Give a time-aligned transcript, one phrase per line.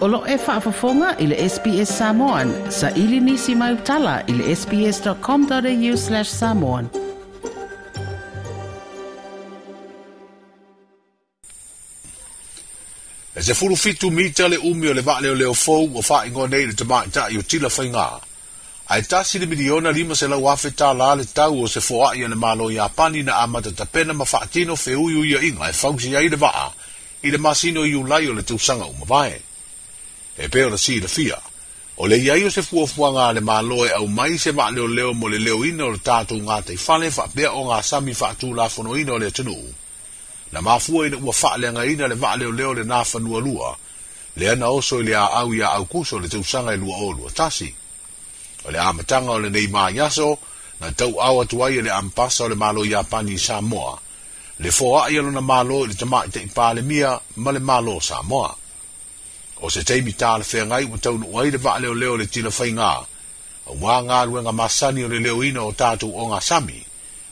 [0.00, 2.48] Olo e whaafafonga i le SPS Samoan.
[2.72, 6.88] Sa ili nisi mai utala i le sps.com.au slash samoan.
[13.36, 16.22] E se furu fitu mita le umi o le vaa leo leo fau o faa
[16.28, 18.08] ingo nei le tamai ta i o tila whainga.
[18.88, 21.80] A e tasi le miliona lima se lau afe tā la le tau o se
[21.88, 25.72] foa i le malo i apani na amata tapena ma whaatino feuiu ia inga e
[25.76, 26.72] fausi ai le vaa
[27.22, 29.40] i le masino i ulai o le tausanga umavae.
[30.42, 31.36] e pe ona si le fia
[31.96, 35.38] o le iai o se fuafuaga a le māloe au mai se maʻaleoleo mo le
[35.38, 39.68] leoina o le tatou gatai fale faapea o gasami faatulafonoina o le atunuu
[40.52, 43.76] na mafua ina ua faaleagaina le maʻaleoleo lenā fanualua
[44.36, 47.68] lea na oso i le aau iā aukuso le tausaga e lua olua tasi
[48.64, 50.38] o le amataga o lenei maiaso
[50.80, 53.98] na tauau atu ai e le amapasa o le mālo iapani i samoa
[54.58, 58.56] le foaʻi a lona mālo i le tamaʻi taʻipalemia ma le mālo samoa
[59.60, 62.26] o se teimi tā le whea ngai ma tau nu waire wa leo leo le
[62.26, 62.92] tina whai ngā.
[63.70, 66.80] A wā ngā ruenga masani o le leo ina o tātou o ngā sami.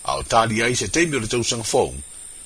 [0.04, 1.94] A o tādi ai se teimi o le tau sanga fōng.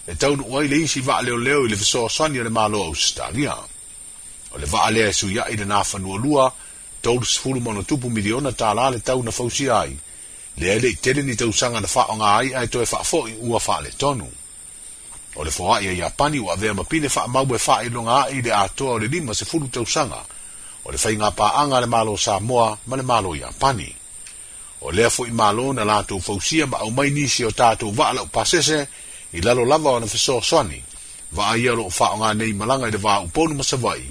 [0.07, 2.83] E tau nu waire isi wa leo leo i le whesoa sani o le mālo
[2.85, 3.57] au stādia.
[4.55, 6.53] O le wa alea e su ya i le nāwha nua lua,
[7.03, 9.97] tau le sifuru mono tupu miliona tā la le tau na fausi ai.
[10.59, 13.35] Le ele i tere ni tau sanga na wha ai ai toe wha fō i
[13.43, 14.31] ua wha tonu.
[15.37, 18.91] o le foaʻi ai apani ua avea ma pine faamau e faailonga i le atoa
[18.93, 20.21] o le lima se fulu tausaga
[20.85, 23.89] o le faiga paaga le malo samoa ma le malo iapani
[24.81, 28.79] o lea foʻi malo na latou fausia ma aumai nisi o tatou vaalau pasese
[29.33, 30.81] i lalo lava ona fesoasoani
[31.37, 34.03] vaaia o loo faaogā nei malaga i le vauponu ma savai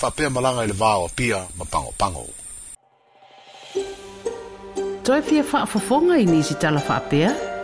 [0.00, 2.26] faapea malaga i le vaoapia ma pagopago
[5.04, 7.51] toe fia faafofoga i nisi talafa'apea